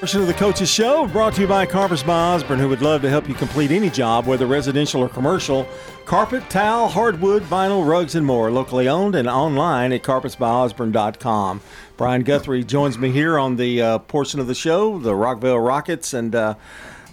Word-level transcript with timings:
Portion 0.00 0.22
of 0.22 0.28
the 0.28 0.32
Coaches 0.32 0.70
Show 0.70 1.06
brought 1.08 1.34
to 1.34 1.42
you 1.42 1.46
by 1.46 1.66
Carpets 1.66 2.02
by 2.02 2.14
Osborne, 2.14 2.58
who 2.58 2.70
would 2.70 2.80
love 2.80 3.02
to 3.02 3.10
help 3.10 3.28
you 3.28 3.34
complete 3.34 3.70
any 3.70 3.90
job, 3.90 4.24
whether 4.24 4.46
residential 4.46 5.02
or 5.02 5.10
commercial. 5.10 5.68
Carpet, 6.06 6.48
towel, 6.48 6.88
hardwood, 6.88 7.42
vinyl, 7.42 7.86
rugs, 7.86 8.14
and 8.14 8.24
more. 8.24 8.50
Locally 8.50 8.88
owned 8.88 9.14
and 9.14 9.28
online 9.28 9.92
at 9.92 10.02
carpetsbyosborne.com. 10.02 11.60
Brian 11.98 12.22
Guthrie 12.22 12.64
joins 12.64 12.96
me 12.96 13.10
here 13.10 13.38
on 13.38 13.56
the 13.56 13.82
uh, 13.82 13.98
portion 13.98 14.40
of 14.40 14.46
the 14.46 14.54
show, 14.54 14.98
the 14.98 15.12
Rockvale 15.12 15.62
Rockets. 15.62 16.14
And 16.14 16.34
uh, 16.34 16.54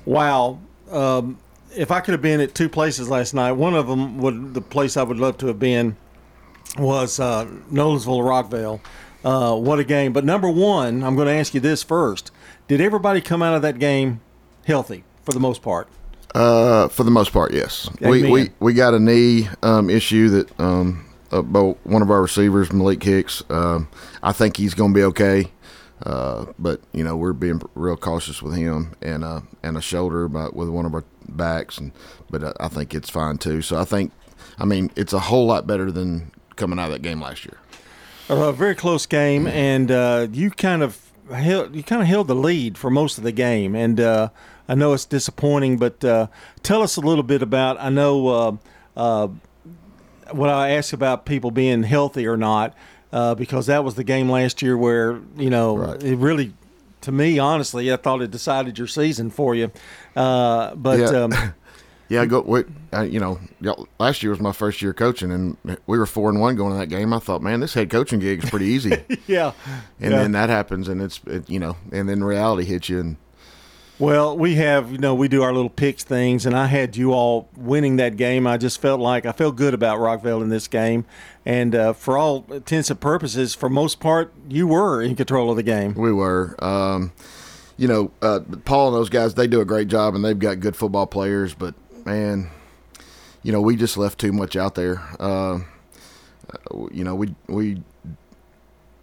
wow, 0.06 0.58
um, 0.90 1.40
if 1.76 1.92
I 1.92 2.00
could 2.00 2.14
have 2.14 2.22
been 2.22 2.40
at 2.40 2.56
two 2.56 2.70
places 2.70 3.10
last 3.10 3.34
night, 3.34 3.52
one 3.52 3.76
of 3.76 3.88
them 3.88 4.18
would 4.20 4.54
the 4.54 4.62
place 4.62 4.96
I 4.96 5.04
would 5.04 5.18
love 5.18 5.38
to 5.40 5.48
have 5.48 5.60
been 5.60 5.98
was 6.78 7.20
uh, 7.20 7.48
Nolensville, 7.70 8.24
Rockvale. 8.24 8.80
Uh, 9.28 9.54
what 9.58 9.78
a 9.78 9.84
game! 9.84 10.14
But 10.14 10.24
number 10.24 10.50
one, 10.50 11.04
I'm 11.04 11.18
going 11.18 11.28
to 11.28 11.34
ask 11.34 11.54
you 11.54 11.60
this 11.60 11.84
first: 11.84 12.32
Did 12.70 12.80
everybody 12.80 13.20
come 13.20 13.44
out 13.44 13.56
of 13.56 13.62
that 13.62 13.78
game 13.78 14.22
healthy 14.66 15.04
for 15.22 15.34
the 15.34 15.40
most 15.42 15.62
part? 15.62 15.90
Uh, 16.34 16.88
for 16.88 17.04
the 17.04 17.12
most 17.12 17.34
part, 17.34 17.54
yes. 17.54 17.90
We, 18.00 18.20
Amen. 18.20 18.32
we 18.32 18.52
we 18.62 18.74
got 18.74 18.94
a 18.94 19.00
knee 19.00 19.50
um, 19.64 19.90
issue 19.90 20.30
that 20.30 20.60
um, 20.62 21.06
about 21.30 21.78
one 21.86 22.02
of 22.02 22.10
our 22.10 22.22
receivers, 22.22 22.72
Malik 22.72 23.04
Hicks. 23.04 23.44
Um, 23.50 23.90
I 24.24 24.32
think 24.32 24.56
he's 24.56 24.74
going 24.74 24.94
to 24.94 24.98
be 24.98 25.04
okay. 25.04 25.52
Uh, 26.04 26.46
but 26.58 26.80
you 26.94 27.04
know 27.04 27.18
we're 27.18 27.34
being 27.34 27.60
real 27.76 27.98
cautious 27.98 28.42
with 28.42 28.56
him 28.56 28.96
and 29.02 29.24
uh 29.24 29.42
and 29.64 29.76
a 29.76 29.82
shoulder 29.82 30.28
with 30.28 30.70
one 30.70 30.86
of 30.86 30.94
our 30.94 31.04
backs 31.28 31.80
and 31.80 31.92
but 32.30 32.44
uh, 32.44 32.54
I 32.60 32.70
think 32.70 32.94
it's 32.94 33.10
fine 33.10 33.40
too. 33.40 33.62
So 33.62 33.78
I 33.78 33.84
think 33.84 34.14
I 34.60 34.64
mean 34.64 34.92
it's 34.96 35.12
a 35.12 35.20
whole 35.20 35.48
lot 35.48 35.66
better 35.66 35.92
than 35.92 36.32
coming 36.56 36.78
out 36.80 36.86
of 36.86 36.92
that 36.92 37.02
game 37.02 37.20
last 37.20 37.46
year. 37.46 37.58
A 38.30 38.52
very 38.52 38.76
close 38.76 39.06
game, 39.06 39.48
and 39.48 39.90
uh, 39.90 40.28
you 40.32 40.52
kind 40.52 40.84
of 40.84 41.00
held 41.32 41.76
you 41.76 41.84
kind 41.84 42.02
of 42.02 42.08
held 42.08 42.28
the 42.28 42.36
lead 42.36 42.78
for 42.78 42.90
most 42.90 43.18
of 43.18 43.24
the 43.24 43.32
game. 43.32 43.74
And 43.76 44.00
uh, 44.00 44.30
I 44.68 44.76
know 44.76 44.94
it's 44.94 45.06
disappointing, 45.06 45.78
but 45.78 46.04
uh, 46.04 46.28
tell 46.62 46.82
us 46.84 46.98
a 46.98 47.02
little 47.02 47.24
bit 47.24 47.42
about. 47.42 47.78
I 47.80 47.90
know 47.90 48.28
uh, 48.28 48.52
uh, 48.98 49.28
what 50.32 50.50
I 50.50 50.72
asked 50.72 50.92
about 50.94 51.26
people 51.26 51.52
being 51.52 51.84
healthy 51.84 52.28
or 52.28 52.36
not, 52.36 52.74
uh, 53.14 53.34
because 53.36 53.68
that 53.68 53.86
was 53.86 53.96
the 53.96 54.04
game 54.04 54.30
last 54.30 54.62
year 54.62 54.78
where 54.78 55.22
you 55.38 55.50
know 55.50 55.78
Right. 55.78 56.04
it 56.04 56.18
really. 56.18 56.54
To 57.02 57.12
me, 57.14 57.40
honestly, 57.40 57.94
I 57.94 57.96
thought 57.96 58.22
it 58.22 58.32
decided 58.32 58.78
your 58.78 58.88
season 58.88 59.30
for 59.30 59.56
you, 59.56 59.72
uh, 60.18 60.76
but 60.76 61.00
Yeah. 61.00 61.24
um, 61.24 61.32
Yeah, 62.10 62.26
go. 62.26 62.42
We, 62.42 62.64
you 63.06 63.20
know, 63.20 63.40
last 64.00 64.24
year 64.24 64.32
was 64.32 64.40
my 64.40 64.54
first 64.54 64.82
year 64.82 64.94
coaching, 64.94 65.32
and 65.32 65.58
we 65.88 65.98
were 65.98 66.06
four 66.06 66.30
and 66.30 66.40
one 66.40 66.56
going 66.56 66.72
to 66.74 66.80
that 66.80 66.88
game. 66.88 67.14
I 67.14 67.20
thought, 67.20 67.42
man, 67.42 67.60
this 67.60 67.74
head 67.74 67.90
coaching 67.90 68.20
gig 68.20 68.44
is 68.44 68.50
pretty 68.50 68.68
easy. 68.68 68.92
yeah, 69.28 69.52
and 70.00 70.12
yeah. 70.12 70.18
then 70.20 70.32
that 70.32 70.50
happens, 70.50 70.88
and 70.88 71.02
it's 71.02 71.20
it, 71.28 71.50
you 71.50 71.60
know, 71.60 71.76
and 71.92 72.08
then 72.08 72.24
reality 72.24 72.64
hits 72.64 72.88
you, 72.88 73.00
and 73.00 73.18
Well, 74.00 74.38
we 74.38 74.56
have, 74.56 74.92
you 74.92 75.00
know, 75.00 75.16
we 75.16 75.28
do 75.28 75.44
our 75.44 75.54
little 75.54 75.70
picks 75.70 76.04
things, 76.04 76.46
and 76.46 76.56
I 76.56 76.68
had 76.68 76.96
you 76.96 77.12
all 77.12 77.50
winning 77.58 77.98
that 77.98 78.16
game. 78.16 78.48
I 78.48 78.58
just 78.58 78.80
felt 78.80 79.02
like 79.02 79.26
I 79.26 79.34
felt 79.34 79.58
good 79.58 79.74
about 79.74 80.00
Rockvale 80.00 80.42
in 80.42 80.50
this 80.50 80.68
game, 80.70 81.06
and 81.46 81.76
uh, 81.76 81.94
for 81.94 82.18
all 82.18 82.46
intents 82.52 82.90
and 82.90 83.02
purposes, 83.02 83.54
for 83.54 83.70
most 83.70 84.00
part, 84.00 84.34
you 84.48 84.68
were 84.68 85.02
in 85.02 85.16
control 85.16 85.50
of 85.50 85.58
the 85.58 85.64
game. 85.64 85.94
we 85.94 86.14
were. 86.14 86.56
Um, 86.64 87.12
you 87.78 87.88
know, 87.88 88.12
uh, 88.22 88.40
Paul 88.66 88.88
and 88.88 88.96
those 88.96 89.10
guys, 89.10 89.36
they 89.36 89.48
do 89.48 89.62
a 89.62 89.66
great 89.66 89.88
job, 89.88 90.16
and 90.16 90.26
they've 90.26 90.38
got 90.38 90.60
good 90.60 90.76
football 90.76 91.06
players. 91.06 91.54
But 91.54 91.76
man, 92.08 92.50
you 93.44 93.52
know, 93.52 93.60
we 93.60 93.76
just 93.76 93.98
left 93.98 94.18
too 94.18 94.32
much 94.32 94.56
out 94.56 94.76
there. 94.76 95.02
Uh, 95.20 95.60
you 96.90 97.04
know, 97.04 97.16
we 97.16 97.36
we 97.48 97.84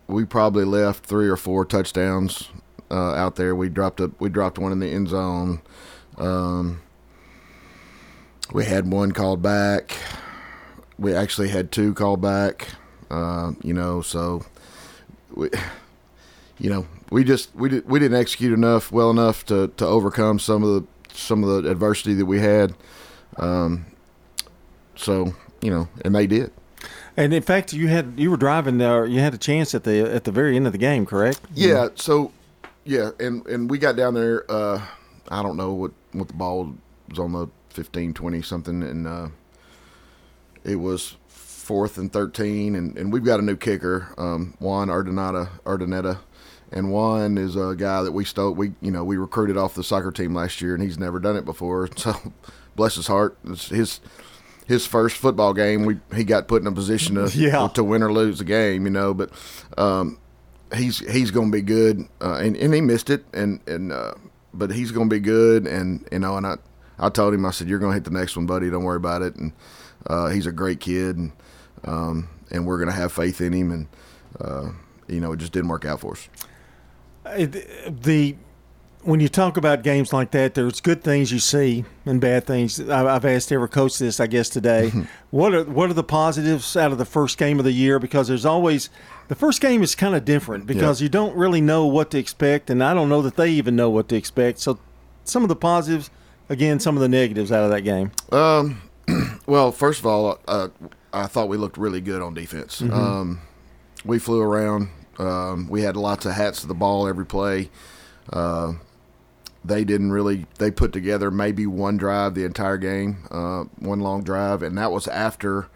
we 0.06 0.24
probably 0.24 0.64
left 0.64 1.04
three 1.04 1.28
or 1.28 1.36
four 1.36 1.66
touchdowns 1.66 2.48
uh, 2.90 3.12
out 3.14 3.36
there. 3.36 3.54
We 3.54 3.68
dropped 3.68 4.00
a 4.00 4.10
we 4.18 4.30
dropped 4.30 4.58
one 4.58 4.72
in 4.72 4.80
the 4.80 4.88
end 4.88 5.08
zone. 5.08 5.60
Um, 6.16 6.80
we 8.52 8.64
had 8.64 8.90
one 8.90 9.12
called 9.12 9.42
back. 9.42 9.96
We 10.98 11.14
actually 11.14 11.48
had 11.48 11.70
two 11.70 11.92
called 11.92 12.22
back. 12.22 12.68
Uh, 13.10 13.52
you 13.62 13.74
know, 13.74 14.00
so 14.00 14.46
we, 15.34 15.50
you 16.58 16.70
know, 16.70 16.86
we 17.10 17.22
just 17.22 17.54
we 17.54 17.68
did 17.68 17.86
we 17.86 17.98
didn't 17.98 18.18
execute 18.18 18.54
enough 18.54 18.90
well 18.90 19.10
enough 19.10 19.44
to 19.46 19.68
to 19.76 19.86
overcome 19.86 20.38
some 20.38 20.62
of 20.62 20.70
the 20.70 20.93
some 21.14 21.44
of 21.44 21.62
the 21.62 21.70
adversity 21.70 22.14
that 22.14 22.26
we 22.26 22.40
had. 22.40 22.74
Um, 23.36 23.86
so 24.96 25.34
you 25.60 25.70
know, 25.70 25.88
and 26.04 26.14
they 26.14 26.26
did. 26.26 26.52
And 27.16 27.32
in 27.32 27.42
fact, 27.42 27.72
you 27.72 27.88
had 27.88 28.14
you 28.16 28.30
were 28.30 28.36
driving 28.36 28.78
there. 28.78 29.06
You 29.06 29.20
had 29.20 29.34
a 29.34 29.38
chance 29.38 29.74
at 29.74 29.84
the 29.84 30.00
at 30.00 30.24
the 30.24 30.32
very 30.32 30.56
end 30.56 30.66
of 30.66 30.72
the 30.72 30.78
game, 30.78 31.06
correct? 31.06 31.40
Yeah. 31.54 31.88
So, 31.94 32.32
yeah, 32.84 33.10
and 33.18 33.46
and 33.46 33.70
we 33.70 33.78
got 33.78 33.96
down 33.96 34.14
there. 34.14 34.44
Uh, 34.50 34.82
I 35.28 35.42
don't 35.42 35.56
know 35.56 35.72
what 35.72 35.92
what 36.12 36.28
the 36.28 36.34
ball 36.34 36.74
was 37.08 37.18
on 37.18 37.32
the 37.32 37.48
15, 37.70 38.14
20 38.14 38.42
something, 38.42 38.82
and 38.82 39.06
uh, 39.06 39.28
it 40.64 40.76
was 40.76 41.16
fourth 41.28 41.96
and 41.98 42.12
thirteen, 42.12 42.74
and, 42.74 42.96
and 42.98 43.12
we've 43.12 43.24
got 43.24 43.40
a 43.40 43.42
new 43.42 43.56
kicker, 43.56 44.12
um, 44.18 44.54
Juan 44.58 44.88
Ardenata 44.88 45.48
Ardenetta, 45.64 46.18
and 46.72 46.90
one 46.92 47.38
is 47.38 47.56
a 47.56 47.74
guy 47.76 48.02
that 48.02 48.12
we 48.12 48.24
stole. 48.24 48.52
We 48.52 48.72
you 48.80 48.90
know 48.90 49.04
we 49.04 49.16
recruited 49.16 49.56
off 49.56 49.74
the 49.74 49.84
soccer 49.84 50.10
team 50.12 50.34
last 50.34 50.60
year, 50.60 50.74
and 50.74 50.82
he's 50.82 50.98
never 50.98 51.18
done 51.18 51.36
it 51.36 51.44
before. 51.44 51.88
So, 51.96 52.14
bless 52.76 52.96
his 52.96 53.06
heart, 53.06 53.36
it's 53.44 53.68
his 53.68 54.00
his 54.66 54.86
first 54.86 55.16
football 55.16 55.52
game, 55.54 55.84
we 55.84 55.98
he 56.14 56.24
got 56.24 56.48
put 56.48 56.62
in 56.62 56.66
a 56.68 56.72
position 56.72 57.16
to 57.16 57.30
Yeah. 57.38 57.68
to 57.68 57.84
win 57.84 58.02
or 58.02 58.12
lose 58.12 58.38
the 58.38 58.44
game, 58.44 58.84
you 58.86 58.90
know. 58.90 59.12
But 59.14 59.30
um, 59.78 60.18
he's 60.74 60.98
he's 61.10 61.30
going 61.30 61.50
to 61.50 61.56
be 61.56 61.62
good, 61.62 62.08
uh, 62.20 62.36
and 62.42 62.56
and 62.56 62.72
he 62.74 62.80
missed 62.80 63.10
it, 63.10 63.24
and 63.32 63.60
and 63.66 63.92
uh, 63.92 64.14
but 64.52 64.70
he's 64.72 64.90
going 64.90 65.08
to 65.10 65.14
be 65.14 65.20
good, 65.20 65.66
and 65.66 66.06
you 66.10 66.18
know, 66.20 66.36
and 66.36 66.46
I 66.46 66.56
I 66.98 67.10
told 67.10 67.34
him 67.34 67.44
I 67.44 67.50
said 67.50 67.68
you're 67.68 67.78
going 67.78 67.90
to 67.92 67.94
hit 67.94 68.04
the 68.04 68.10
next 68.18 68.36
one, 68.36 68.46
buddy. 68.46 68.70
Don't 68.70 68.84
worry 68.84 68.96
about 68.96 69.20
it, 69.22 69.36
and 69.36 69.52
uh, 70.06 70.28
he's 70.28 70.46
a 70.46 70.52
great 70.52 70.80
kid, 70.80 71.16
and 71.18 71.32
um, 71.84 72.28
and 72.50 72.66
we're 72.66 72.78
going 72.78 72.88
to 72.90 72.94
have 72.96 73.12
faith 73.12 73.40
in 73.40 73.52
him, 73.52 73.70
and 73.70 73.86
uh, 74.40 74.70
you 75.08 75.20
know, 75.20 75.32
it 75.32 75.38
just 75.38 75.52
didn't 75.52 75.68
work 75.68 75.84
out 75.84 76.00
for 76.00 76.12
us. 76.12 76.28
It- 77.26 78.02
the 78.02 78.36
when 79.02 79.20
you 79.20 79.28
talk 79.28 79.58
about 79.58 79.82
games 79.82 80.14
like 80.14 80.30
that, 80.30 80.54
there's 80.54 80.80
good 80.80 81.04
things 81.04 81.30
you 81.30 81.38
see 81.38 81.84
and 82.06 82.22
bad 82.22 82.46
things. 82.46 82.80
I've 82.80 83.26
asked 83.26 83.52
every 83.52 83.68
coach 83.68 83.98
this, 83.98 84.18
I 84.18 84.26
guess, 84.26 84.48
today. 84.48 84.90
what 85.30 85.52
are 85.54 85.64
what 85.64 85.90
are 85.90 85.94
the 85.94 86.02
positives 86.02 86.74
out 86.76 86.90
of 86.90 86.96
the 86.98 87.04
first 87.04 87.36
game 87.36 87.58
of 87.58 87.64
the 87.66 87.72
year? 87.72 87.98
Because 87.98 88.28
there's 88.28 88.46
always 88.46 88.88
the 89.28 89.34
first 89.34 89.60
game 89.60 89.82
is 89.82 89.94
kind 89.94 90.14
of 90.14 90.24
different 90.24 90.66
because 90.66 91.02
you 91.02 91.08
don't 91.10 91.36
really 91.36 91.60
know 91.60 91.84
what 91.86 92.10
to 92.12 92.18
expect, 92.18 92.70
and 92.70 92.82
I 92.82 92.94
don't 92.94 93.08
know 93.10 93.20
that 93.22 93.36
they 93.36 93.50
even 93.50 93.76
know 93.76 93.90
what 93.90 94.08
to 94.08 94.16
expect. 94.16 94.58
So, 94.60 94.78
some 95.24 95.42
of 95.42 95.48
the 95.50 95.56
positives, 95.56 96.08
again, 96.48 96.80
some 96.80 96.96
of 96.96 97.00
the 97.02 97.08
negatives 97.08 97.52
out 97.52 97.64
of 97.64 97.70
that 97.70 97.82
game. 97.82 98.10
Um, 98.32 98.80
Well, 99.46 99.72
first 99.72 100.00
of 100.00 100.06
all, 100.06 100.38
uh, 100.48 100.68
I 101.12 101.26
thought 101.26 101.48
we 101.50 101.58
looked 101.58 101.76
really 101.76 102.00
good 102.00 102.22
on 102.22 102.32
defense. 102.32 102.80
Um, 102.80 103.40
we 104.04 104.18
flew 104.18 104.40
around. 104.40 104.88
Um, 105.18 105.68
we 105.68 105.82
had 105.82 105.96
lots 105.96 106.26
of 106.26 106.32
hats 106.32 106.60
to 106.62 106.66
the 106.66 106.74
ball 106.74 107.06
every 107.06 107.26
play. 107.26 107.70
Uh, 108.32 108.74
they 109.64 109.84
didn't 109.84 110.12
really. 110.12 110.46
They 110.58 110.70
put 110.70 110.92
together 110.92 111.30
maybe 111.30 111.66
one 111.66 111.96
drive 111.96 112.34
the 112.34 112.44
entire 112.44 112.76
game, 112.76 113.26
uh, 113.30 113.64
one 113.78 114.00
long 114.00 114.22
drive, 114.22 114.62
and 114.62 114.76
that 114.76 114.92
was 114.92 115.08
after 115.08 115.68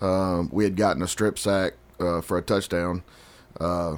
uh, 0.00 0.44
we 0.50 0.64
had 0.64 0.76
gotten 0.76 1.02
a 1.02 1.08
strip 1.08 1.38
sack 1.38 1.74
uh, 1.98 2.20
for 2.20 2.38
a 2.38 2.42
touchdown. 2.42 3.02
Uh, 3.58 3.96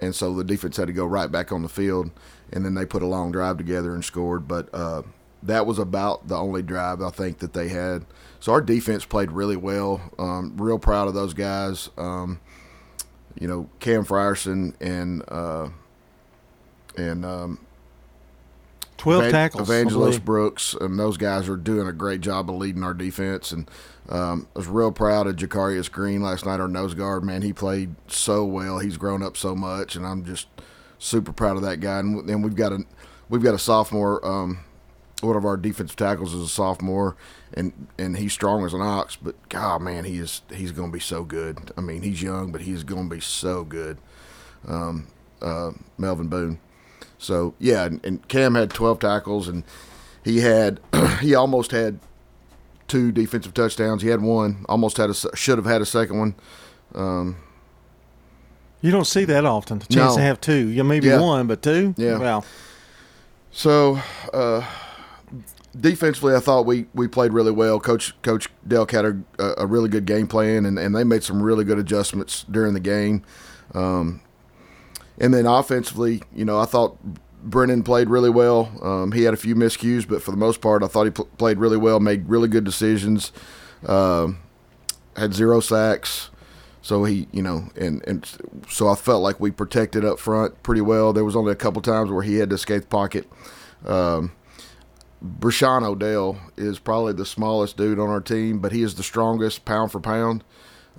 and 0.00 0.14
so 0.14 0.34
the 0.34 0.44
defense 0.44 0.76
had 0.76 0.86
to 0.88 0.92
go 0.92 1.06
right 1.06 1.30
back 1.30 1.50
on 1.52 1.62
the 1.62 1.68
field, 1.68 2.10
and 2.52 2.64
then 2.64 2.74
they 2.74 2.84
put 2.86 3.02
a 3.02 3.06
long 3.06 3.32
drive 3.32 3.56
together 3.56 3.94
and 3.94 4.04
scored. 4.04 4.46
But 4.46 4.68
uh, 4.72 5.02
that 5.42 5.66
was 5.66 5.78
about 5.78 6.28
the 6.28 6.36
only 6.36 6.62
drive 6.62 7.00
I 7.00 7.10
think 7.10 7.38
that 7.38 7.54
they 7.54 7.68
had. 7.68 8.04
So 8.40 8.52
our 8.52 8.60
defense 8.60 9.04
played 9.04 9.32
really 9.32 9.56
well. 9.56 10.00
Um, 10.18 10.54
real 10.56 10.78
proud 10.78 11.08
of 11.08 11.14
those 11.14 11.34
guys. 11.34 11.90
Um, 11.96 12.40
you 13.38 13.48
know, 13.48 13.68
Cam 13.80 14.04
Frierson 14.04 14.74
and 14.80 15.22
uh, 15.28 15.68
and 16.96 17.24
um, 17.24 17.58
Twelve 18.96 19.22
Evan- 19.22 19.32
tackles. 19.32 19.68
Evangelist. 19.68 20.24
Brooks, 20.24 20.74
and 20.74 20.98
those 20.98 21.16
guys 21.16 21.48
are 21.48 21.56
doing 21.56 21.86
a 21.86 21.92
great 21.92 22.20
job 22.20 22.48
of 22.50 22.56
leading 22.56 22.82
our 22.82 22.94
defense. 22.94 23.52
And 23.52 23.70
um, 24.08 24.48
I 24.54 24.58
was 24.58 24.68
real 24.68 24.92
proud 24.92 25.26
of 25.26 25.36
Jacarius 25.36 25.90
Green 25.90 26.22
last 26.22 26.46
night, 26.46 26.60
our 26.60 26.68
nose 26.68 26.94
guard. 26.94 27.22
Man, 27.24 27.42
he 27.42 27.52
played 27.52 27.94
so 28.08 28.44
well. 28.44 28.78
He's 28.78 28.96
grown 28.96 29.22
up 29.22 29.36
so 29.36 29.54
much, 29.54 29.96
and 29.96 30.06
I'm 30.06 30.24
just 30.24 30.48
super 30.98 31.32
proud 31.32 31.56
of 31.56 31.62
that 31.62 31.80
guy. 31.80 31.98
And 31.98 32.28
then 32.28 32.42
we've 32.42 32.56
got 32.56 32.72
a 32.72 32.84
we've 33.28 33.42
got 33.42 33.54
a 33.54 33.58
sophomore. 33.58 34.24
Um, 34.26 34.60
one 35.22 35.36
of 35.36 35.44
our 35.44 35.56
defensive 35.56 35.96
tackles 35.96 36.34
is 36.34 36.42
a 36.42 36.48
sophomore, 36.48 37.16
and 37.54 37.88
and 37.98 38.16
he's 38.18 38.32
strong 38.32 38.64
as 38.64 38.74
an 38.74 38.82
ox. 38.82 39.16
But 39.16 39.34
God, 39.48 39.80
man, 39.82 40.04
he 40.04 40.18
is 40.18 40.42
he's 40.52 40.72
going 40.72 40.90
to 40.90 40.92
be 40.92 41.00
so 41.00 41.24
good. 41.24 41.72
I 41.76 41.80
mean, 41.80 42.02
he's 42.02 42.22
young, 42.22 42.52
but 42.52 42.60
he's 42.62 42.82
going 42.84 43.08
to 43.08 43.14
be 43.14 43.20
so 43.20 43.64
good. 43.64 43.98
Um, 44.68 45.06
uh, 45.40 45.70
Melvin 45.98 46.28
Boone. 46.28 46.58
So 47.18 47.54
yeah, 47.58 47.84
and, 47.86 48.04
and 48.04 48.28
Cam 48.28 48.54
had 48.56 48.70
12 48.70 48.98
tackles, 48.98 49.48
and 49.48 49.64
he 50.24 50.40
had 50.40 50.80
he 51.20 51.34
almost 51.34 51.70
had 51.70 51.98
two 52.88 53.10
defensive 53.10 53.54
touchdowns. 53.54 54.02
He 54.02 54.08
had 54.08 54.20
one, 54.20 54.64
almost 54.68 54.96
had 54.98 55.08
a 55.10 55.14
should 55.36 55.56
have 55.58 55.66
had 55.66 55.80
a 55.80 55.86
second 55.86 56.18
one. 56.18 56.34
Um, 56.94 57.36
you 58.82 58.90
don't 58.92 59.06
see 59.06 59.24
that 59.24 59.44
often. 59.46 59.78
The 59.78 59.86
chance 59.86 60.12
No. 60.12 60.16
to 60.16 60.22
have 60.22 60.40
two. 60.40 60.68
You 60.68 60.84
maybe 60.84 61.08
Yeah. 61.08 61.20
one, 61.20 61.46
but 61.46 61.62
two. 61.62 61.94
Yeah. 61.96 62.18
Well, 62.18 62.44
So, 63.50 63.98
uh, 64.34 64.62
defensively, 65.80 66.34
I 66.34 66.40
thought 66.40 66.66
we, 66.66 66.86
we 66.94 67.08
played 67.08 67.32
really 67.32 67.52
well. 67.52 67.80
Coach 67.80 68.20
Coach 68.22 68.48
Delk 68.66 68.90
had 68.90 69.04
a, 69.38 69.62
a 69.62 69.66
really 69.66 69.88
good 69.88 70.06
game 70.06 70.26
plan, 70.26 70.66
and, 70.66 70.78
and 70.78 70.94
they 70.94 71.04
made 71.04 71.22
some 71.22 71.42
really 71.42 71.64
good 71.64 71.78
adjustments 71.78 72.44
during 72.50 72.74
the 72.74 72.80
game. 72.80 73.22
Um, 73.74 74.20
and 75.18 75.32
then 75.32 75.46
offensively, 75.46 76.22
you 76.34 76.44
know, 76.44 76.58
I 76.58 76.66
thought 76.66 76.98
Brennan 77.42 77.82
played 77.82 78.08
really 78.08 78.30
well. 78.30 78.70
Um, 78.82 79.12
he 79.12 79.22
had 79.22 79.34
a 79.34 79.36
few 79.36 79.54
miscues, 79.54 80.06
but 80.06 80.22
for 80.22 80.30
the 80.30 80.36
most 80.36 80.60
part, 80.60 80.82
I 80.82 80.88
thought 80.88 81.04
he 81.04 81.10
pl- 81.10 81.28
played 81.38 81.58
really 81.58 81.76
well, 81.76 82.00
made 82.00 82.28
really 82.28 82.48
good 82.48 82.64
decisions, 82.64 83.32
um, 83.86 84.38
had 85.16 85.32
zero 85.32 85.60
sacks. 85.60 86.30
So 86.82 87.02
he, 87.04 87.26
you 87.32 87.42
know, 87.42 87.68
and, 87.74 88.06
and 88.06 88.28
so 88.68 88.88
I 88.88 88.94
felt 88.94 89.22
like 89.22 89.40
we 89.40 89.50
protected 89.50 90.04
up 90.04 90.20
front 90.20 90.62
pretty 90.62 90.82
well. 90.82 91.12
There 91.12 91.24
was 91.24 91.34
only 91.34 91.50
a 91.50 91.56
couple 91.56 91.82
times 91.82 92.10
where 92.10 92.22
he 92.22 92.36
had 92.36 92.50
to 92.50 92.54
escape 92.54 92.82
the 92.82 92.88
pocket. 92.88 93.28
Um, 93.84 94.32
Brashawn 95.26 95.82
Odell 95.84 96.38
is 96.56 96.78
probably 96.78 97.12
the 97.12 97.26
smallest 97.26 97.76
dude 97.76 97.98
on 97.98 98.08
our 98.08 98.20
team, 98.20 98.58
but 98.60 98.72
he 98.72 98.82
is 98.82 98.94
the 98.94 99.02
strongest 99.02 99.64
pound 99.64 99.92
for 99.92 100.00
pound. 100.00 100.44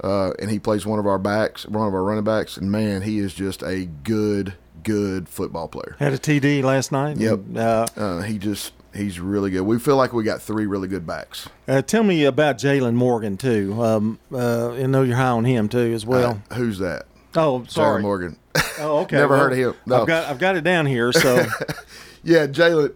Uh, 0.03 0.31
and 0.39 0.51
he 0.51 0.59
plays 0.59 0.85
one 0.85 0.99
of 0.99 1.07
our 1.07 1.17
backs, 1.17 1.65
one 1.65 1.87
of 1.87 1.93
our 1.93 2.03
running 2.03 2.23
backs, 2.23 2.55
and 2.57 2.71
man, 2.71 3.01
he 3.01 3.17
is 3.17 3.33
just 3.33 3.63
a 3.63 3.85
good, 3.85 4.53
good 4.83 5.27
football 5.27 5.67
player. 5.67 5.95
had 5.97 6.13
a 6.13 6.19
TD 6.19 6.61
last 6.63 6.91
night. 6.91 7.17
Yep. 7.17 7.33
and, 7.33 7.57
Uh, 7.57 7.85
Uh, 7.95 8.21
he 8.21 8.37
just, 8.37 8.73
he's 8.93 9.19
really 9.19 9.49
good. 9.49 9.61
We 9.61 9.79
feel 9.79 9.95
like 9.95 10.13
we 10.13 10.23
got 10.23 10.39
three 10.39 10.67
really 10.67 10.87
good 10.87 11.07
backs. 11.07 11.49
uh, 11.67 11.81
tell 11.81 12.03
me 12.03 12.25
about 12.25 12.59
Jalen 12.59 12.93
Morgan 12.93 13.37
too. 13.37 13.81
Um, 13.81 14.19
uh, 14.31 14.73
I 14.73 14.85
know 14.85 15.01
you're 15.01 15.15
high 15.15 15.29
on 15.29 15.45
him 15.45 15.67
too 15.67 15.93
as 15.95 16.05
well. 16.05 16.41
Uh, 16.51 16.55
who's 16.55 16.77
that? 16.77 17.07
oh, 17.35 17.63
sorry. 17.67 17.99
Jalen 17.99 18.03
Morgan. 18.03 18.37
Oh, 18.79 18.99
okay. 18.99 19.15
Never 19.17 19.33
well, 19.33 19.43
heard 19.45 19.53
of 19.53 19.57
him. 19.57 19.73
No. 19.87 20.01
I've 20.01 20.07
got 20.07 20.25
I've 20.29 20.39
got 20.39 20.55
it 20.55 20.63
down 20.63 20.85
here. 20.85 21.11
So, 21.11 21.37
yeah, 22.23 22.45
Jalen. 22.45 22.93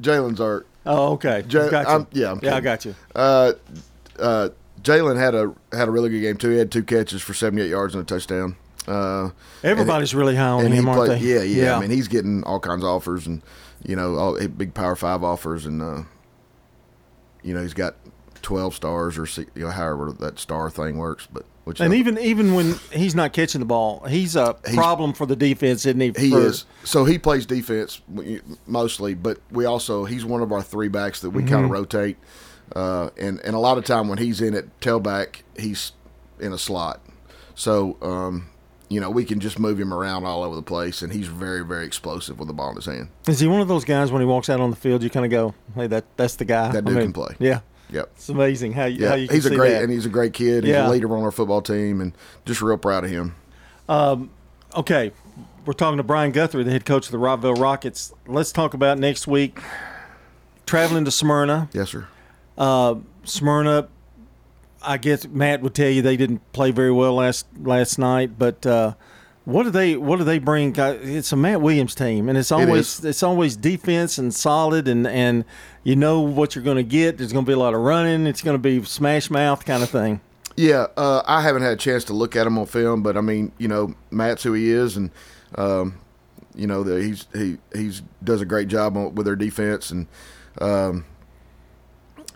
Jalen's 0.00 0.40
our 0.40 0.64
oh, 0.86 1.12
okay. 1.14 1.44
Ja- 1.48 1.68
got 1.68 1.86
you. 1.86 1.92
I'm- 1.92 2.06
yeah, 2.12 2.30
I'm 2.32 2.40
yeah, 2.42 2.56
I 2.56 2.60
got 2.60 2.84
you. 2.84 2.94
Uh, 3.14 3.52
uh, 4.18 4.48
Jalen 4.82 5.18
had 5.18 5.34
a 5.34 5.54
had 5.72 5.88
a 5.88 5.90
really 5.90 6.08
good 6.10 6.20
game 6.20 6.36
too. 6.36 6.50
He 6.50 6.58
had 6.58 6.70
two 6.70 6.82
catches 6.82 7.22
for 7.22 7.34
seventy 7.34 7.62
eight 7.62 7.70
yards 7.70 7.94
and 7.94 8.02
a 8.02 8.06
touchdown. 8.06 8.56
Uh, 8.86 9.30
Everybody's 9.64 10.14
really 10.14 10.36
high 10.36 10.46
on 10.48 10.70
him, 10.70 10.88
aren't 10.88 11.06
played, 11.06 11.20
they? 11.20 11.26
yeah, 11.26 11.42
yeah, 11.42 11.76
I 11.76 11.80
mean, 11.80 11.90
he's 11.90 12.06
getting 12.06 12.44
all 12.44 12.60
kinds 12.60 12.84
of 12.84 12.88
offers, 12.90 13.26
and 13.26 13.42
you 13.84 13.96
know, 13.96 14.14
all 14.16 14.38
big 14.48 14.74
Power 14.74 14.94
Five 14.94 15.24
offers, 15.24 15.66
and 15.66 15.82
uh, 15.82 16.02
you 17.42 17.52
know, 17.52 17.62
he's 17.62 17.74
got 17.74 17.96
twelve 18.42 18.74
stars 18.74 19.18
or 19.18 19.26
you 19.56 19.64
know, 19.64 19.70
however 19.70 20.12
that 20.20 20.38
star 20.38 20.70
thing 20.70 20.98
works. 20.98 21.26
But 21.26 21.44
which 21.66 21.80
and 21.80 21.92
uh, 21.92 21.96
even 21.96 22.16
even 22.18 22.54
when 22.54 22.74
he's 22.92 23.16
not 23.16 23.32
catching 23.32 23.58
the 23.58 23.66
ball, 23.66 24.04
he's 24.08 24.36
a 24.36 24.54
problem 24.74 25.12
for 25.12 25.26
the 25.26 25.34
defense, 25.34 25.84
isn't 25.84 26.00
he? 26.00 26.12
He 26.16 26.30
for- 26.30 26.38
is. 26.38 26.64
So 26.84 27.04
he 27.04 27.18
plays 27.18 27.44
defense 27.44 28.00
mostly, 28.68 29.14
but 29.14 29.40
we 29.50 29.64
also 29.64 30.04
he's 30.04 30.24
one 30.24 30.42
of 30.42 30.52
our 30.52 30.62
three 30.62 30.86
backs 30.86 31.22
that 31.22 31.30
we 31.30 31.42
kind 31.42 31.64
of 31.64 31.72
rotate. 31.72 32.18
Uh, 32.76 33.10
and 33.18 33.40
and 33.40 33.56
a 33.56 33.58
lot 33.58 33.78
of 33.78 33.84
time 33.84 34.06
when 34.06 34.18
he's 34.18 34.40
in 34.40 34.54
at 34.54 34.78
tailback, 34.78 35.42
he's 35.58 35.90
in 36.38 36.52
a 36.52 36.58
slot. 36.58 37.00
So 37.56 37.96
um, 38.00 38.48
you 38.88 39.00
know 39.00 39.10
we 39.10 39.24
can 39.24 39.40
just 39.40 39.58
move 39.58 39.80
him 39.80 39.92
around 39.92 40.24
all 40.24 40.44
over 40.44 40.54
the 40.54 40.62
place, 40.62 41.02
and 41.02 41.12
he's 41.12 41.26
very 41.26 41.64
very 41.64 41.84
explosive 41.84 42.38
with 42.38 42.46
the 42.46 42.54
ball 42.54 42.70
in 42.70 42.76
his 42.76 42.86
hand. 42.86 43.08
Is 43.26 43.40
he 43.40 43.48
one 43.48 43.60
of 43.60 43.66
those 43.66 43.84
guys 43.84 44.12
when 44.12 44.22
he 44.22 44.26
walks 44.26 44.48
out 44.48 44.60
on 44.60 44.70
the 44.70 44.76
field, 44.76 45.02
you 45.02 45.10
kind 45.10 45.26
of 45.26 45.32
go, 45.32 45.52
"Hey, 45.74 45.88
that 45.88 46.04
that's 46.16 46.36
the 46.36 46.44
guy." 46.44 46.70
That 46.70 46.84
dude 46.84 47.00
can 47.00 47.12
play. 47.12 47.34
Yeah, 47.40 47.62
Yep. 47.90 48.10
it's 48.16 48.28
amazing 48.28 48.72
how 48.72 48.86
you 48.86 49.02
Yeah, 49.02 49.08
how 49.10 49.14
you 49.14 49.28
can 49.28 49.36
he's 49.36 49.46
a 49.46 49.54
great 49.54 49.70
that. 49.72 49.82
and 49.84 49.92
he's 49.92 50.06
a 50.06 50.08
great 50.10 50.32
kid. 50.32 50.64
He's 50.64 50.72
Yeah. 50.72 50.88
a 50.88 50.90
leader 50.90 51.14
on 51.16 51.22
our 51.22 51.30
football 51.30 51.62
team, 51.62 52.00
and 52.00 52.12
just 52.44 52.60
real 52.62 52.76
proud 52.76 53.04
of 53.04 53.10
him. 53.10 53.34
okay, 53.88 55.12
we're 55.64 55.72
talking 55.72 55.96
to 55.96 56.02
Brian 56.02 56.32
Guthrie, 56.32 56.62
the 56.64 56.70
head 56.70 56.84
coach 56.84 57.06
of 57.06 57.12
the 57.12 57.18
Rockvale 57.18 57.58
Rockets. 57.60 58.12
Let's 58.26 58.52
talk 58.52 58.74
about 58.74 58.98
next 58.98 59.26
week. 59.26 59.60
Traveling 60.66 61.04
to 61.04 61.10
Smyrna. 61.10 61.68
Yes, 61.72 61.90
sir. 61.90 62.06
Smyrna, 63.24 63.88
I 64.82 64.96
guess 64.98 65.26
Matt 65.28 65.62
would 65.62 65.74
tell 65.74 65.88
you 65.90 66.02
they 66.02 66.16
didn't 66.16 66.40
play 66.52 66.70
very 66.70 66.92
well 66.92 67.14
last 67.14 67.46
last 67.60 67.98
night, 67.98 68.38
but 68.38 68.64
uh, 68.66 68.94
what 69.46 69.62
do 69.62 69.70
they 69.70 69.96
what 69.96 70.18
do 70.18 70.24
they 70.24 70.40
bring? 70.40 70.78
Uh, 70.78 70.98
It's 71.00 71.30
a 71.30 71.36
Matt 71.36 71.60
Williams 71.60 71.94
team, 71.94 72.28
and 72.28 72.36
it's 72.36 72.50
always 72.50 72.98
is. 72.98 73.04
it's 73.04 73.22
always 73.22 73.56
defense 73.56 74.18
and 74.18 74.34
solid, 74.34 74.88
and 74.88 75.06
and 75.06 75.44
you 75.84 75.94
know 75.94 76.20
what 76.20 76.56
you're 76.56 76.64
going 76.64 76.78
to 76.78 76.82
get. 76.82 77.16
There's 77.16 77.32
going 77.32 77.44
to 77.44 77.48
be 77.48 77.54
a 77.54 77.58
lot 77.58 77.72
of 77.72 77.80
running. 77.80 78.26
It's 78.26 78.42
going 78.42 78.56
to 78.56 78.58
be 78.58 78.84
smash 78.84 79.30
mouth 79.30 79.64
kind 79.64 79.84
of 79.84 79.88
thing. 79.88 80.20
Yeah, 80.56 80.86
uh, 80.96 81.22
I 81.26 81.42
haven't 81.42 81.62
had 81.62 81.72
a 81.72 81.76
chance 81.76 82.02
to 82.04 82.12
look 82.12 82.34
at 82.34 82.44
him 82.44 82.58
on 82.58 82.66
film, 82.66 83.04
but 83.04 83.16
I 83.16 83.20
mean, 83.20 83.52
you 83.56 83.68
know, 83.68 83.94
Matt's 84.10 84.42
who 84.42 84.52
he 84.52 84.70
is, 84.70 84.96
and 84.96 85.10
um, 85.54 86.00
you 86.56 86.66
know 86.66 86.82
that 86.82 87.00
he's 87.00 87.28
he 87.32 87.58
he's 87.72 88.02
does 88.24 88.40
a 88.40 88.46
great 88.46 88.66
job 88.66 88.96
on, 88.96 89.14
with 89.14 89.26
their 89.26 89.36
defense, 89.36 89.92
and 89.92 90.08
um, 90.60 91.04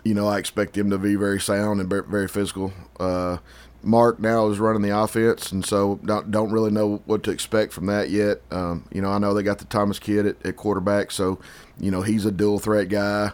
you 0.05 0.13
know 0.13 0.29
I 0.29 0.37
expect 0.37 0.77
him 0.77 0.89
to 0.91 0.97
be 0.97 1.15
very 1.15 1.41
sound 1.41 1.81
and 1.81 1.89
very, 1.89 2.03
very 2.03 2.29
physical. 2.29 2.71
Uh, 2.97 3.39
Mark 3.83 4.19
now 4.19 4.47
is 4.47 4.59
running 4.59 4.81
the 4.81 4.97
offense, 4.97 5.51
and 5.51 5.65
so 5.65 5.99
don't 6.05 6.31
don't 6.31 6.51
really 6.51 6.71
know 6.71 7.01
what 7.05 7.23
to 7.23 7.31
expect 7.31 7.73
from 7.73 7.87
that 7.87 8.09
yet. 8.09 8.41
Um, 8.51 8.85
you 8.91 9.01
know, 9.01 9.09
I 9.09 9.17
know 9.17 9.33
they 9.33 9.43
got 9.43 9.59
the 9.59 9.65
Thomas 9.65 9.99
kid 9.99 10.25
at, 10.25 10.45
at 10.45 10.55
quarterback, 10.55 11.11
so 11.11 11.39
you 11.79 11.91
know 11.91 12.01
he's 12.01 12.25
a 12.25 12.31
dual 12.31 12.59
threat 12.59 12.89
guy. 12.89 13.31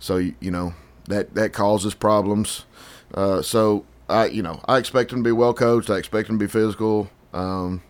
So 0.00 0.16
you 0.16 0.50
know 0.50 0.74
that 1.06 1.34
that 1.34 1.52
causes 1.52 1.94
problems. 1.94 2.64
Uh, 3.14 3.42
so 3.42 3.84
I 4.08 4.26
you 4.26 4.42
know 4.42 4.60
I 4.66 4.78
expect 4.78 5.12
him 5.12 5.18
to 5.20 5.24
be 5.24 5.32
well 5.32 5.54
coached. 5.54 5.90
I 5.90 5.96
expect 5.96 6.28
him 6.28 6.38
to 6.38 6.44
be 6.44 6.50
physical. 6.50 7.10
Um, 7.32 7.82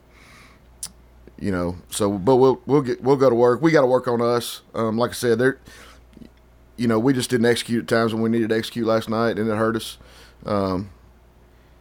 you 1.38 1.50
know, 1.50 1.76
so 1.90 2.12
but 2.12 2.36
we'll 2.36 2.60
we'll 2.66 2.82
get 2.82 3.02
we'll 3.02 3.16
go 3.16 3.28
to 3.28 3.34
work. 3.34 3.62
We 3.62 3.72
got 3.72 3.80
to 3.80 3.86
work 3.86 4.08
on 4.08 4.20
us. 4.20 4.62
Um, 4.74 4.98
like 4.98 5.10
I 5.10 5.14
said, 5.14 5.38
there. 5.38 5.58
You 6.76 6.88
know, 6.88 6.98
we 6.98 7.12
just 7.12 7.30
didn't 7.30 7.46
execute 7.46 7.84
at 7.84 7.88
times 7.88 8.12
when 8.12 8.20
we 8.20 8.28
needed 8.28 8.48
to 8.48 8.56
execute 8.56 8.84
last 8.84 9.08
night, 9.08 9.38
and 9.38 9.48
it 9.48 9.56
hurt 9.56 9.76
us. 9.76 9.96
Um, 10.44 10.90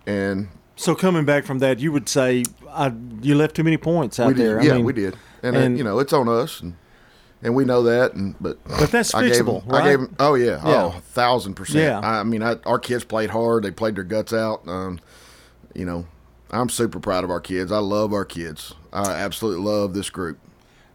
and 0.05 0.47
So 0.75 0.95
coming 0.95 1.25
back 1.25 1.45
from 1.45 1.59
that, 1.59 1.79
you 1.79 1.91
would 1.91 2.09
say 2.09 2.43
I, 2.69 2.91
you 3.21 3.35
left 3.35 3.55
too 3.55 3.63
many 3.63 3.77
points 3.77 4.19
out 4.19 4.35
there. 4.35 4.59
I 4.59 4.63
yeah, 4.63 4.73
mean, 4.75 4.85
we 4.85 4.93
did, 4.93 5.15
and, 5.43 5.55
uh, 5.55 5.59
and- 5.59 5.77
you 5.77 5.83
know 5.83 5.99
it's 5.99 6.13
on 6.13 6.27
us, 6.27 6.61
and 6.61 6.75
and 7.41 7.53
we 7.55 7.65
know 7.65 7.83
that, 7.83 8.13
and 8.13 8.35
but 8.39 8.57
But 8.63 8.89
that's 8.91 9.13
I 9.13 9.27
gave 9.27 9.33
fixable, 9.45 9.63
him, 9.63 9.75
I 9.75 9.81
gave 9.89 9.99
right? 9.99 10.09
him, 10.09 10.15
oh 10.19 10.35
yeah, 10.35 10.65
Yeah. 10.65 10.83
oh 10.85 10.89
thousand 11.01 11.55
percent. 11.55 11.79
Yeah. 11.83 11.99
I, 11.99 12.19
I 12.21 12.23
mean, 12.23 12.41
I, 12.41 12.55
our 12.65 12.79
kids 12.79 13.03
played 13.03 13.29
hard; 13.31 13.63
they 13.63 13.71
played 13.71 13.95
their 13.95 14.03
guts 14.05 14.31
out. 14.33 14.67
Um, 14.67 14.99
you 15.75 15.85
know, 15.85 16.05
I'm 16.51 16.69
super 16.69 16.99
proud 16.99 17.23
of 17.23 17.29
our 17.29 17.41
kids. 17.41 17.71
I 17.71 17.79
love 17.79 18.13
our 18.13 18.25
kids. 18.25 18.73
I 18.93 19.11
absolutely 19.13 19.63
love 19.65 19.93
this 19.93 20.09
group. 20.09 20.37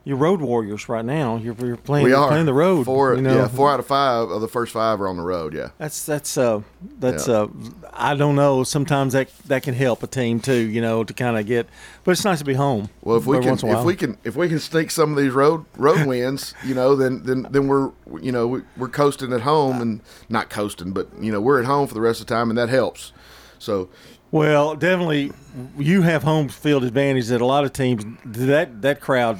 You're 0.05 0.17
road 0.17 0.41
warriors 0.41 0.89
right 0.89 1.05
now. 1.05 1.37
You're, 1.37 1.55
you're 1.61 1.77
playing 1.77 2.07
We 2.07 2.15
are 2.15 2.29
playing 2.29 2.47
the 2.47 2.55
road. 2.55 2.85
Four, 2.87 3.15
you 3.17 3.21
know? 3.21 3.35
yeah, 3.35 3.49
four 3.49 3.71
out 3.71 3.79
of 3.79 3.87
five 3.87 4.31
of 4.31 4.41
the 4.41 4.49
first 4.49 4.73
five 4.73 5.01
are 5.03 5.09
on 5.09 5.19
the 5.19 5.23
road. 5.23 5.53
Yeah, 5.53 5.71
That's 5.77 6.07
that's 6.07 6.39
uh 6.39 6.63
that's 6.99 7.29
Yeah. 7.29 7.35
uh 7.35 7.49
I 7.93 8.15
don't 8.15 8.35
know. 8.35 8.65
Sometimes 8.65 9.13
that 9.13 9.29
that 9.47 9.63
can 9.65 9.75
help 9.75 10.03
a 10.03 10.07
team 10.07 10.41
too. 10.41 10.55
You 10.55 10.81
know 10.81 11.05
to 11.05 11.13
kind 11.13 11.37
of 11.37 11.45
get, 11.47 11.69
but 12.05 12.13
it's 12.13 12.25
nice 12.25 12.39
to 12.39 12.45
be 12.47 12.55
home. 12.55 12.89
Well, 13.03 13.17
if 13.19 13.27
we 13.27 13.39
can, 13.41 13.49
once 13.51 13.63
in 13.63 13.69
a 13.69 13.79
if 13.81 13.85
we 13.85 13.97
can, 13.97 14.17
if 14.25 14.35
we 14.35 14.49
can 14.49 14.61
sneak 14.61 14.91
some 14.91 15.11
of 15.11 15.19
these 15.19 15.33
road 15.33 15.67
road 15.77 16.07
wins, 16.07 16.55
you 16.65 16.75
know, 16.75 16.97
then 16.97 17.23
then 17.25 17.47
then 17.51 17.69
we're 17.69 17.91
you 18.21 18.33
know 18.33 18.47
we, 18.47 18.63
we're 18.79 18.89
coasting 18.89 19.33
at 19.35 19.43
home 19.43 19.83
and 19.83 20.01
not 20.31 20.49
coasting, 20.49 20.93
but 20.93 21.09
you 21.21 21.31
know 21.31 21.41
we're 21.41 21.59
at 21.61 21.67
home 21.67 21.87
for 21.87 21.93
the 21.95 22.01
rest 22.01 22.21
of 22.21 22.27
the 22.27 22.35
time, 22.35 22.49
and 22.49 22.59
that 22.59 22.71
helps. 22.71 23.13
So 23.59 23.89
Well, 24.31 24.75
definitely, 24.75 25.33
you 25.79 26.03
have 26.03 26.23
home 26.23 26.49
field 26.49 26.85
advantage 26.85 27.29
that 27.29 27.41
a 27.41 27.47
lot 27.47 27.65
of 27.65 27.73
teams 27.73 28.05
that 28.25 28.83
that 28.83 29.01
crowd 29.01 29.39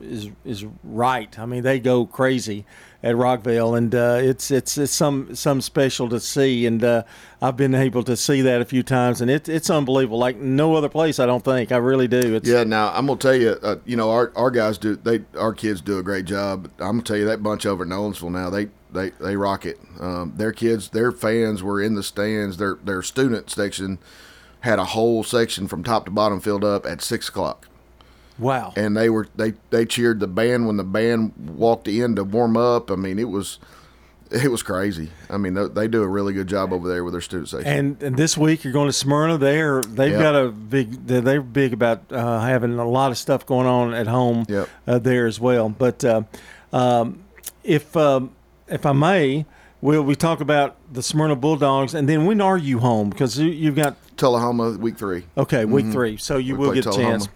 is 0.00 0.30
is 0.44 0.64
right. 0.82 1.38
I 1.38 1.46
mean, 1.46 1.62
they 1.62 1.78
go 1.80 2.06
crazy 2.06 2.64
at 3.02 3.14
Rockvale, 3.14 3.78
and 3.78 3.94
uh, 3.94 4.18
it's 4.20 4.50
it's 4.50 4.76
it's 4.76 4.92
some 4.92 5.34
some 5.34 5.60
special 5.60 6.08
to 6.08 6.18
see. 6.18 6.66
And 6.66 6.82
uh, 6.82 7.04
I've 7.40 7.56
been 7.56 7.74
able 7.74 8.02
to 8.04 8.16
see 8.16 8.42
that 8.42 8.60
a 8.60 8.64
few 8.64 8.82
times, 8.82 9.20
and 9.20 9.30
it's 9.30 9.48
it's 9.48 9.70
unbelievable. 9.70 10.18
Like 10.18 10.36
no 10.36 10.74
other 10.74 10.88
place, 10.88 11.20
I 11.20 11.26
don't 11.26 11.44
think. 11.44 11.70
I 11.70 11.76
really 11.76 12.08
do. 12.08 12.34
It's, 12.34 12.48
yeah, 12.48 12.64
now 12.64 12.92
I'm 12.92 13.06
gonna 13.06 13.18
tell 13.18 13.36
you, 13.36 13.50
uh, 13.62 13.76
you 13.84 13.96
know, 13.96 14.10
our 14.10 14.32
our 14.34 14.50
guys 14.50 14.78
do 14.78 14.96
they 14.96 15.20
our 15.38 15.52
kids 15.52 15.80
do 15.80 15.98
a 15.98 16.02
great 16.02 16.24
job. 16.24 16.70
I'm 16.78 16.92
gonna 16.96 17.02
tell 17.02 17.16
you 17.16 17.26
that 17.26 17.42
bunch 17.42 17.66
over 17.66 17.84
at 17.84 17.88
Nolensville 17.88 18.32
now 18.32 18.50
they 18.50 18.68
they 18.92 19.10
they 19.20 19.36
rock 19.36 19.64
it. 19.66 19.78
Um, 20.00 20.32
their 20.36 20.52
kids, 20.52 20.90
their 20.90 21.12
fans 21.12 21.62
were 21.62 21.80
in 21.82 21.94
the 21.94 22.02
stands. 22.02 22.56
Their 22.56 22.74
their 22.82 23.02
student 23.02 23.50
section 23.50 23.98
had 24.60 24.78
a 24.78 24.84
whole 24.84 25.22
section 25.22 25.68
from 25.68 25.84
top 25.84 26.04
to 26.06 26.10
bottom 26.10 26.40
filled 26.40 26.64
up 26.64 26.84
at 26.86 27.00
six 27.02 27.28
o'clock. 27.28 27.66
Wow. 28.38 28.72
and 28.76 28.96
they 28.96 29.10
were 29.10 29.26
they 29.34 29.54
they 29.70 29.84
cheered 29.84 30.20
the 30.20 30.28
band 30.28 30.68
when 30.68 30.76
the 30.76 30.84
band 30.84 31.32
walked 31.56 31.88
in 31.88 32.14
to 32.16 32.22
warm 32.22 32.56
up. 32.56 32.88
I 32.90 32.94
mean, 32.94 33.18
it 33.18 33.28
was 33.28 33.58
It 34.30 34.50
was 34.50 34.62
crazy. 34.62 35.10
I 35.30 35.38
mean, 35.38 35.54
they, 35.54 35.66
they 35.68 35.88
do 35.88 36.02
a 36.02 36.06
really 36.06 36.34
good 36.34 36.46
job 36.48 36.72
over 36.72 36.86
there 36.86 37.02
with 37.02 37.14
their 37.14 37.20
student 37.22 37.48
section. 37.48 37.66
And, 37.72 38.02
and 38.02 38.16
this 38.16 38.36
week 38.36 38.62
you're 38.62 38.74
going 38.74 38.86
to 38.88 38.92
Smyrna. 38.92 39.38
They're 39.38 39.82
they've 39.82 40.12
Yep. 40.12 40.20
got 40.20 40.34
a 40.36 40.48
big. 40.50 41.06
They're, 41.06 41.20
they're 41.22 41.40
big 41.42 41.72
about 41.72 42.12
uh, 42.12 42.40
having 42.40 42.78
a 42.78 42.86
lot 42.88 43.10
of 43.10 43.18
stuff 43.18 43.44
going 43.46 43.66
on 43.66 43.92
at 43.94 44.06
home 44.06 44.44
Yep. 44.48 44.68
uh, 44.86 44.98
there 45.00 45.26
as 45.26 45.40
well. 45.40 45.68
But 45.70 46.04
uh, 46.04 46.22
um, 46.72 47.24
if 47.64 47.96
um, 47.96 48.30
if 48.70 48.86
I 48.86 48.92
may, 48.92 49.46
we'll 49.80 50.02
we 50.02 50.14
talk 50.14 50.40
about 50.40 50.76
the 50.92 51.02
Smyrna 51.02 51.36
Bulldogs, 51.36 51.94
and 51.94 52.08
then 52.08 52.26
when 52.26 52.40
are 52.40 52.58
you 52.58 52.78
home? 52.78 53.10
Because 53.10 53.38
you, 53.38 53.50
you've 53.50 53.76
got 53.76 53.96
Tullahoma, 54.16 54.72
week 54.78 54.96
three. 54.98 55.24
okay 55.36 55.64
week 55.64 55.86
three, 55.86 56.16
so 56.16 56.36
you 56.38 56.56
We 56.56 56.66
will 56.68 56.74
get 56.74 56.86
a 56.86 56.92
chance. 56.92 57.28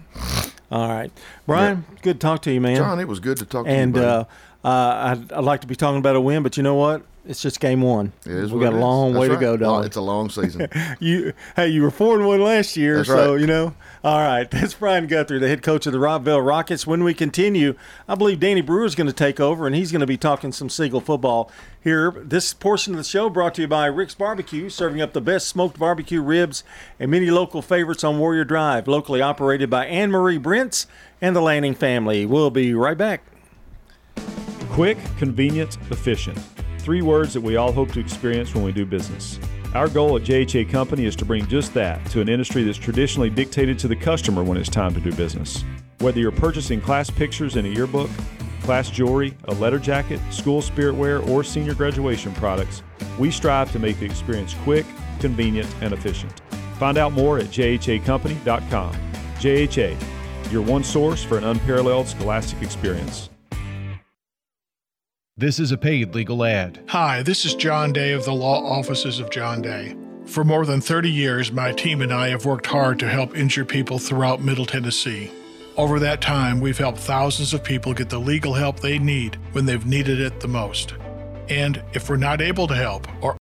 All 0.70 0.88
right, 0.88 1.12
Brian, 1.46 1.84
good 2.02 2.14
to 2.20 2.26
talk 2.26 2.42
to 2.42 2.52
you, 2.52 2.60
man. 2.60 2.76
John, 2.76 2.98
it 2.98 3.06
was 3.08 3.20
good 3.20 3.36
to 3.38 3.44
talk 3.44 3.66
to 3.66 3.70
and 3.70 3.94
you. 3.94 4.02
uh, 4.02 4.24
uh, 4.64 4.68
I'd, 4.68 5.32
I'd 5.32 5.44
like 5.44 5.60
to 5.62 5.66
be 5.66 5.76
talking 5.76 5.98
about 5.98 6.16
a 6.16 6.20
win, 6.20 6.42
but 6.42 6.56
you 6.56 6.62
know 6.62 6.74
what? 6.76 7.02
It's 7.24 7.40
just 7.40 7.60
game 7.60 7.82
one. 7.82 8.12
It 8.26 8.32
is 8.32 8.52
we 8.52 8.58
got 8.60 8.72
it 8.72 8.74
a 8.74 8.76
is. 8.78 8.82
long 8.82 9.12
That's 9.12 9.20
way 9.20 9.28
to 9.28 9.34
right. 9.34 9.40
go, 9.40 9.50
Long- 9.50 9.58
dog. 9.58 9.84
It's 9.86 9.96
a 9.96 10.00
long 10.00 10.28
season. 10.28 10.68
you 11.00 11.32
hey, 11.54 11.68
you 11.68 11.82
were 11.82 11.92
four 11.92 12.16
and 12.18 12.26
one 12.26 12.40
last 12.42 12.76
year, 12.76 12.96
That's 12.96 13.08
so 13.08 13.32
right. 13.34 13.40
you 13.40 13.46
know. 13.46 13.74
All 14.02 14.18
right, 14.18 14.50
that's 14.50 14.74
Brian 14.74 15.06
Guthrie, 15.06 15.38
the 15.38 15.46
head 15.46 15.62
coach 15.62 15.86
of 15.86 15.92
the 15.92 16.00
Rockvale 16.00 16.44
Rockets. 16.44 16.84
When 16.84 17.04
we 17.04 17.14
continue, 17.14 17.76
I 18.08 18.16
believe 18.16 18.40
Danny 18.40 18.60
Brewer 18.60 18.84
is 18.86 18.96
going 18.96 19.06
to 19.06 19.12
take 19.12 19.38
over, 19.38 19.68
and 19.68 19.76
he's 19.76 19.92
going 19.92 20.00
to 20.00 20.06
be 20.06 20.16
talking 20.16 20.50
some 20.50 20.68
Siegel 20.68 21.00
football 21.00 21.48
here. 21.80 22.10
This 22.10 22.52
portion 22.52 22.92
of 22.94 22.98
the 22.98 23.04
show 23.04 23.30
brought 23.30 23.54
to 23.54 23.62
you 23.62 23.68
by 23.68 23.86
Rick's 23.86 24.16
Barbecue, 24.16 24.68
serving 24.68 25.00
up 25.00 25.12
the 25.12 25.20
best 25.20 25.46
smoked 25.46 25.78
barbecue 25.78 26.20
ribs 26.20 26.64
and 26.98 27.08
many 27.08 27.30
local 27.30 27.62
favorites 27.62 28.02
on 28.02 28.18
Warrior 28.18 28.44
Drive, 28.44 28.88
locally 28.88 29.22
operated 29.22 29.70
by 29.70 29.86
Anne 29.86 30.10
Marie 30.10 30.38
Brents 30.38 30.88
and 31.20 31.36
the 31.36 31.40
Lanning 31.40 31.74
family. 31.74 32.26
We'll 32.26 32.50
be 32.50 32.74
right 32.74 32.98
back. 32.98 33.22
Quick, 34.70 34.98
convenient, 35.18 35.78
efficient. 35.92 36.38
Three 36.82 37.00
words 37.00 37.32
that 37.34 37.40
we 37.40 37.54
all 37.54 37.70
hope 37.70 37.92
to 37.92 38.00
experience 38.00 38.56
when 38.56 38.64
we 38.64 38.72
do 38.72 38.84
business. 38.84 39.38
Our 39.72 39.88
goal 39.88 40.16
at 40.16 40.22
JHA 40.22 40.68
Company 40.68 41.04
is 41.04 41.14
to 41.14 41.24
bring 41.24 41.46
just 41.46 41.72
that 41.74 42.04
to 42.06 42.20
an 42.20 42.28
industry 42.28 42.64
that's 42.64 42.76
traditionally 42.76 43.30
dictated 43.30 43.78
to 43.78 43.88
the 43.88 43.94
customer 43.94 44.42
when 44.42 44.58
it's 44.58 44.68
time 44.68 44.92
to 44.94 45.00
do 45.00 45.12
business. 45.12 45.64
Whether 46.00 46.18
you're 46.18 46.32
purchasing 46.32 46.80
class 46.80 47.08
pictures 47.08 47.54
in 47.54 47.66
a 47.66 47.68
yearbook, 47.68 48.10
class 48.64 48.90
jewelry, 48.90 49.36
a 49.44 49.54
letter 49.54 49.78
jacket, 49.78 50.18
school 50.32 50.60
spirit 50.60 50.96
wear, 50.96 51.20
or 51.20 51.44
senior 51.44 51.74
graduation 51.74 52.34
products, 52.34 52.82
we 53.16 53.30
strive 53.30 53.70
to 53.70 53.78
make 53.78 54.00
the 54.00 54.04
experience 54.04 54.54
quick, 54.64 54.84
convenient, 55.20 55.72
and 55.82 55.94
efficient. 55.94 56.42
Find 56.80 56.98
out 56.98 57.12
more 57.12 57.38
at 57.38 57.46
jhacompany.com. 57.46 58.96
JHA, 59.36 60.52
your 60.52 60.62
one 60.62 60.82
source 60.82 61.22
for 61.22 61.38
an 61.38 61.44
unparalleled 61.44 62.08
scholastic 62.08 62.60
experience. 62.60 63.30
This 65.38 65.58
is 65.58 65.72
a 65.72 65.78
paid 65.78 66.14
legal 66.14 66.44
ad. 66.44 66.84
Hi, 66.88 67.22
this 67.22 67.46
is 67.46 67.54
John 67.54 67.90
Day 67.90 68.12
of 68.12 68.26
the 68.26 68.34
Law 68.34 68.62
Offices 68.66 69.18
of 69.18 69.30
John 69.30 69.62
Day. 69.62 69.96
For 70.26 70.44
more 70.44 70.66
than 70.66 70.82
30 70.82 71.10
years, 71.10 71.50
my 71.50 71.72
team 71.72 72.02
and 72.02 72.12
I 72.12 72.28
have 72.28 72.44
worked 72.44 72.66
hard 72.66 72.98
to 72.98 73.08
help 73.08 73.34
injured 73.34 73.66
people 73.66 73.98
throughout 73.98 74.42
Middle 74.42 74.66
Tennessee. 74.66 75.30
Over 75.78 75.98
that 76.00 76.20
time, 76.20 76.60
we've 76.60 76.76
helped 76.76 76.98
thousands 76.98 77.54
of 77.54 77.64
people 77.64 77.94
get 77.94 78.10
the 78.10 78.20
legal 78.20 78.52
help 78.52 78.80
they 78.80 78.98
need 78.98 79.36
when 79.52 79.64
they've 79.64 79.86
needed 79.86 80.20
it 80.20 80.38
the 80.40 80.48
most. 80.48 80.92
And 81.48 81.82
if 81.94 82.10
we're 82.10 82.16
not 82.16 82.42
able 82.42 82.66
to 82.66 82.74
help 82.74 83.08
or 83.22 83.30